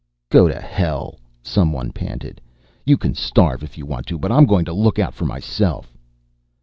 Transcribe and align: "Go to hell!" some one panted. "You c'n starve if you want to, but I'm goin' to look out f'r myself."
"Go 0.31 0.47
to 0.47 0.59
hell!" 0.59 1.19
some 1.43 1.71
one 1.71 1.91
panted. 1.91 2.41
"You 2.87 2.97
c'n 2.97 3.13
starve 3.13 3.61
if 3.61 3.77
you 3.77 3.85
want 3.85 4.07
to, 4.07 4.17
but 4.17 4.31
I'm 4.31 4.47
goin' 4.47 4.65
to 4.65 4.73
look 4.73 4.97
out 4.97 5.13
f'r 5.13 5.27
myself." 5.27 5.95